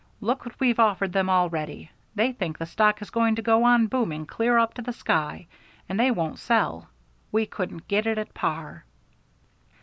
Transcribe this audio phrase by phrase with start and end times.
[0.19, 1.91] "Look what we've offered them already.
[2.15, 5.45] They think the stock is going to go on booming clear up to the sky,
[5.87, 6.89] and they won't sell.
[7.31, 8.83] We couldn't get it at par."